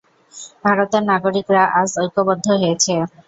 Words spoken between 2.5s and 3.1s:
হয়েছে।